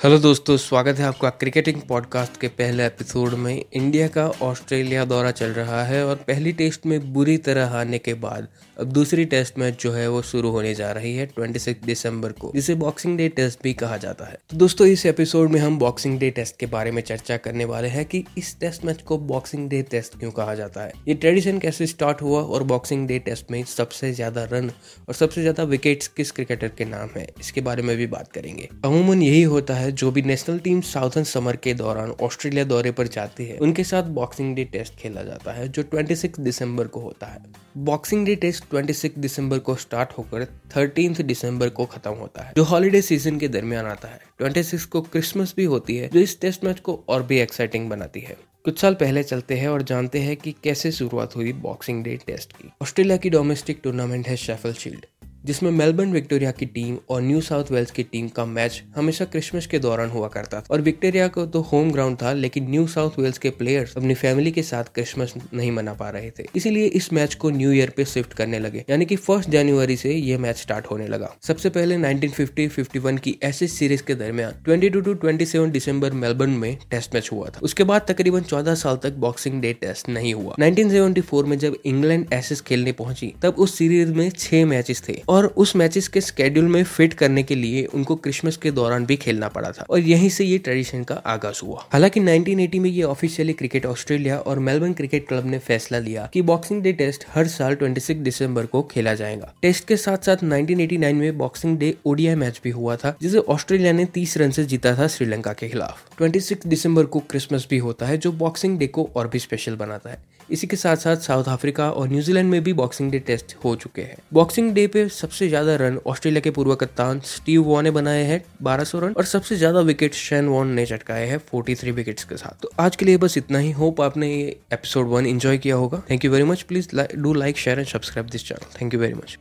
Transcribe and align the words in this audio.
Hello 0.00 0.18
दोस्तों, 0.18 0.56
स्वागत 0.56 0.98
है 0.98 1.04
आपका 1.04 1.30
क्रिकेटिंग 1.30 1.80
पॉडकास्ट 1.82 2.36
के 2.40 2.48
पहले 2.48 2.84
एपिसोड 2.86 3.32
में। 3.34 3.64
इंडिया 3.72 4.06
का 4.08 4.26
ऑस्ट्रेलिया 4.42 5.04
दौरा 5.04 5.30
चल 5.30 5.50
रहा 5.50 5.82
है 5.84 6.04
और 6.06 6.16
पहली 6.26 6.52
टेस्ट 6.52 6.86
में 6.86 7.12
बुरी 7.12 7.36
तरह 7.38 7.66
हारने 7.68 7.98
के 7.98 8.14
बाद 8.16 8.46
अब 8.80 8.92
दूसरी 8.92 9.24
टेस्ट 9.24 9.58
मैच 9.58 9.82
जो 9.82 9.92
है 9.92 10.06
वो 10.08 10.20
शुरू 10.22 10.50
होने 10.50 10.74
जा 10.74 10.90
रही 10.92 11.14
है 11.16 11.26
26 11.28 11.82
दिसंबर 11.84 12.32
को, 12.32 12.50
जिसे 12.54 12.74
बॉक्सिंग 12.74 13.16
डे 13.18 13.28
टेस्ट 13.28 13.62
भी 13.62 13.72
कहा 13.74 13.96
जाता 13.96 14.24
है। 14.24 14.38
तो 14.50 14.56
दोस्तों, 14.56 14.86
इस 14.86 15.04
एपिसोड 15.06 15.50
में 15.50 15.58
हम 15.60 15.78
बॉक्सिंग 15.78 16.18
डे 16.18 16.30
टेस्ट 16.30 16.56
के 16.56 16.66
बारे 16.66 16.90
में 16.90 17.02
चर्चा 17.02 17.36
करने 17.38 17.64
वाले 17.64 17.88
हैं 17.88 18.04
कि 18.04 18.24
इस 18.38 18.54
टेस्ट 18.60 18.84
मैच 18.84 19.02
को 19.02 19.18
बॉक्सिंग 19.32 19.68
डे 19.70 19.82
टेस्ट 19.90 20.18
क्यों 20.18 20.30
कहा 20.30 20.54
जाता 20.54 20.84
है। 20.84 20.92
ये 21.08 21.14
ट्रेडिशन 21.16 21.58
कैसे 21.58 21.86
स्टार्ट 21.86 22.22
हुआ 22.22 22.42
और 22.42 22.62
बॉक्सिंग 22.64 23.06
डे 23.08 23.18
टेस्ट 23.20 23.50
में 23.50 23.62
सबसे 23.66 24.12
ज़्यादा 24.12 24.44
रन 24.52 24.70
और 25.08 25.14
सबसे 25.14 25.40
ज़्यादा 25.40 25.62
विकेट 25.64 26.06
किस 26.16 26.30
क्रिकेटर 26.30 26.68
के 26.68 26.84
नाम 26.84 27.08
है, 27.16 27.26
इसके 27.40 27.60
बारे 27.62 27.82
में 27.82 27.96
भी 27.96 28.06
बात 28.06 28.32
करेंगे। 28.32 28.68
अमूमन 28.84 29.22
यही 29.22 29.42
होता 29.44 29.74
है 29.74 29.86
जो 29.90 30.10
भी 30.10 30.22
नेशनल 30.22 30.58
टीम 30.58 30.80
साउथर्न 30.80 31.24
समर 31.24 31.56
के 31.56 31.74
दौरान 31.74 32.10
ऑस्ट्रेलिया 32.10 32.64
दौरे 32.64 32.90
पर 32.90 33.06
जाती 33.06 33.44
है, 33.44 33.58
उनके 33.58 33.84
साथ 33.84 34.02
बॉक्सिंग 34.02 34.56
डे 34.56 34.64
टेस्ट 34.64 34.94
खेला 34.94 35.22
जाता 35.22 35.52
है, 35.52 35.68
जो 35.68 35.82
26 35.82 36.40
दिसंबर 36.40 36.86
को 36.86 37.00
होता 37.00 37.26
है। 37.26 37.38
बॉक्सिंग 37.76 38.26
डे 38.26 38.36
टेस्ट 38.36 38.64
26 38.64 39.18
दिसंबर 39.18 39.58
को 39.58 39.74
स्टार्ट 39.74 40.08
होकर 40.18 40.44
13 40.44 41.22
दिसंबर 41.22 41.68
को 41.68 41.84
खत्म 41.84 42.10
होता 42.10 42.42
है, 42.42 42.52
जो 42.56 42.64
हॉलीडे 42.64 43.02
सीज़न 43.02 43.38
के 43.38 43.48
दरमियान 43.48 43.86
आता 43.86 44.08
है। 44.08 44.20
26 44.40 44.84
को 44.84 45.00
क्रिसमस 45.00 45.54
भी 45.56 45.64
होती 45.64 45.96
है, 45.96 46.08
जो 46.08 46.20
इस 46.20 46.40
टेस्ट 46.40 46.64
मैच 46.64 46.80
को 46.80 47.04
और 47.08 47.22
भी 47.22 47.38
एक्साइटिंग 47.38 47.90
बनाती 47.90 48.20
है। 48.20 48.36
कुछ 48.64 48.80
साल 48.80 48.94
पहले 48.94 49.22
चलते 49.22 49.54
हैं 49.54 49.68
और 49.68 49.82
जानते 49.82 50.18
हैं 50.18 50.36
कि 50.36 50.54
कैसे 50.64 50.92
शुरुआत 50.92 51.36
हुई 51.36 51.52
बॉक्सिंग 51.52 52.04
डे 52.04 52.18
टेस्ट 52.26 52.52
की। 52.52 52.72
ऑस्ट्रेलिया 52.82 53.16
की 53.16 53.30
डोमेस्टिक 53.30 53.80
टूर्नामेंट 53.84 54.28
है 54.28 54.36
शेफल 54.36 54.72
शील्ड 54.72 55.06
जिसमें 55.48 55.70
मेलबर्न 55.70 56.12
विक्टोरिया 56.12 56.50
की 56.50 56.66
टीम 56.66 56.98
और 57.08 57.22
न्यू 57.22 57.40
साउथ 57.40 57.64
वेल्स 57.70 57.90
की 57.90 58.02
टीम 58.02 58.28
का 58.28 58.44
मैच 58.44 58.82
हमेशा 58.96 59.24
क्रिसमस 59.24 59.66
के 59.66 59.78
दौरान 59.78 60.10
हुआ 60.10 60.28
करता 60.28 60.60
था। 60.60 60.64
और 60.70 60.80
विक्टोरिया 60.80 61.28
को 61.28 61.46
तो 61.46 61.60
होम 61.60 61.92
ग्राउंड 61.92 62.16
था, 62.22 62.32
लेकिन 62.32 62.70
न्यू 62.70 62.86
साउथ 62.86 63.10
वेल्स 63.18 63.38
के 63.38 63.50
प्लेयर्स 63.50 63.96
अपनी 63.96 64.14
फैमिली 64.14 64.50
के 64.50 64.62
साथ 64.62 64.84
क्रिसमस 64.84 65.34
नहीं 65.54 65.72
मना 65.72 65.94
पा 65.94 66.10
रहे 66.10 66.30
थे। 66.30 66.44
इसीलिए 66.56 66.86
इस 66.86 67.12
मैच 67.12 67.34
को 67.34 67.50
न्यू 67.50 67.72
ईयर 67.72 67.90
पे 67.90 68.04
शिफ्ट 68.04 68.32
करने 68.32 68.58
लगे। 68.58 68.84
यानी 68.90 69.04
कि 69.04 69.16
फ़र्स्ट 69.16 69.50
जनवरी 69.50 69.96
से 69.96 70.14
ये 70.14 70.38
मैच 70.38 70.56
स्टार्ट 70.56 70.86
होने 70.86 71.06
लगा। 71.08 71.36
सबसे 71.42 71.70
पहले 71.70 71.96
1950-51 71.96 73.18
की 73.18 73.36
ऐसी 73.42 73.68
सीरीज़ 73.68 74.02
के 74.02 74.14
दरमियान 74.14 74.52
22 74.68 75.04
टू 75.04 75.14
27 75.14 75.70
दिसंबर 75.70 76.12
मेलबर्न 76.12 76.50
में 76.50 76.78
टेस्ट 76.90 77.14
मैच 77.14 77.28
हुआ 77.32 77.48
था। 77.48 77.60
उसके 77.62 77.84
बाद 77.84 78.06
तकरीबन 78.08 78.40
14 78.40 78.74
साल 78.74 78.96
तक 78.96 79.12
बॉक्सिंग 79.12 79.60
डे 79.60 79.72
टेस्ट 79.72 80.08
नहीं 80.08 80.34
हुआ। 80.34 80.54
1974 80.60 81.44
में 81.44 81.58
जब 81.58 81.76
इंग्लैंड 81.84 82.26
एसेस 82.32 82.60
खेलने 82.60 82.92
पहुँची, 82.92 83.34
तब 83.42 83.54
उस 83.58 83.78
सीरीज़ 83.78 84.12
में 84.12 84.30
छह 84.30 84.66
मैचेस 84.66 85.02
थे। 85.08 85.22
और 85.28 85.37
उस 85.46 85.76
मैचेस 85.76 86.08
के 86.08 86.20
स्केड्यूल 86.20 86.64
में 86.64 86.84
फिट 86.84 87.14
करने 87.14 87.42
के 87.42 87.54
लिए 87.54 87.84
उनको 87.84 88.16
क्रिसमस 88.16 88.56
के 88.56 88.70
दौरान 88.70 89.06
भी 89.06 89.16
खेलना 89.16 89.48
पड़ा 89.48 89.72
था। 89.72 89.86
और 89.90 89.98
यहीं 89.98 90.28
से 90.28 90.44
ये 90.44 90.58
ट्रेडिशन 90.58 91.04
का 91.04 91.14
आगाज़ 91.14 91.60
हुआ। 91.66 91.86
हालाँकि 91.92 92.20
1980 92.20 92.78
में 92.78 92.90
ये 92.90 93.02
ऑफिशियली 93.02 93.52
क्रिकेट 93.52 93.86
ऑस्ट्रेलिया 93.86 94.38
और 94.38 94.58
मेलबर्न 94.58 94.92
क्रिकेट 94.92 95.28
क्लब 95.28 95.46
ने 95.46 95.58
फैसला 95.58 95.98
लिया 95.98 96.30
कि 96.32 96.42
बॉक्सिंग 96.42 96.82
डे 96.82 96.92
टेस्ट 96.92 97.24
हर 97.28 97.46
साल 97.46 97.74
26 97.74 98.16
दिसंबर 98.16 98.66
को 98.66 98.82
खेला 98.82 99.14
जाएगा। 99.14 99.54
टेस्ट 99.62 99.84
के 99.84 99.96
साथ 99.96 100.18
साथ 100.18 100.36
1989 100.36 101.12
में 101.12 101.38
बॉक्सिंग 101.38 101.78
डे 101.78 101.94
ओडीआई 102.06 102.34
मैच 102.34 102.60
भी 102.64 102.70
हुआ 102.70 102.96
था, 102.96 103.16
जिसे 103.22 103.38
ऑस्ट्रेलिया 103.38 103.92
ने 103.92 104.04
तीस 104.04 104.38
रन 104.38 104.50
से 104.50 104.64
जीता 104.64 104.98
था 104.98 105.08
श्रीलंका 105.08 105.52
के 105.52 105.68
खिलाफ। 105.68 106.08
26 106.18 106.66
दिसंबर 106.66 107.04
को 107.04 107.18
क्रिसमस 107.18 107.66
भी 107.70 107.78
होता 107.78 108.06
है, 108.06 108.18
जो 108.18 108.32
बॉक्सिंग 108.32 108.78
डे 108.78 108.86
को 108.86 109.10
और 109.16 109.28
भी 109.28 109.38
स्पेशल 109.38 109.76
बनाता 109.76 110.10
है। 110.10 110.38
इसी 110.50 110.66
के 110.66 110.76
साथ 110.76 110.96
साथ 110.96 111.16
साउथ 111.16 111.44
अफ्रीका 111.44 111.90
और 111.90 112.08
न्यूजीलैंड 112.08 112.50
में 112.50 112.64
भी 112.64 112.72
बॉक्सिंग 112.72 113.10
डे 113.10 113.18
टेस्ट 113.18 113.56
हो 113.64 113.76
चुके 113.76 114.02
हैं। 114.02 114.16
बॉक्सिंग 114.32 114.72
डे 114.72 114.86
पे 114.86 115.08
सबसे 115.20 115.48
ज़्यादा 115.48 115.74
रन 115.76 115.98
ऑस्ट्रेलिया 116.06 116.40
के 116.40 116.50
पूर्व 116.50 116.74
कप्तान 116.76 117.20
स्टीव 117.26 117.62
वॉन 117.64 117.84
ने 117.84 117.90
बनाए 117.90 118.22
हैं 118.24 118.40
1200 118.64 119.00
रन, 119.00 119.12
और 119.12 119.24
सबसे 119.26 119.56
ज़्यादा 119.56 119.80
विकेट 119.82 120.14
शैन 120.16 120.48
वॉन 120.48 120.68
ने 120.70 120.86
चटकाए 120.86 121.26
हैं 121.26 121.40
43 121.46 121.92
विकेट्स 121.92 122.24
के 122.24 122.36
साथ। 122.36 122.62
तो 122.62 122.70
आज 122.80 122.96
के 122.96 123.06
लिए 123.06 123.16
बस 123.18 123.36
इतना 123.38 123.58
ही। 123.58 123.70
होप 123.72 124.00
आपने 124.00 124.28
ये 124.28 124.56
एपिसोड 124.72 125.08
वन 125.08 125.26
एंजॉय 125.26 125.58
किया 125.58 125.76
होगा। 125.76 126.02
Thank 126.10 126.24
you 126.24 126.30
very 126.30 126.44
much 126.44 126.62
please 126.64 126.88
do 127.16 127.32
like 127.34 127.58
share 127.58 127.78
and 127.78 127.88
subscribe 127.88 128.28
this 128.30 128.48
channel 128.48 128.80
thank 128.80 128.94
you 128.94 129.00
very 129.00 129.14
much 129.14 129.36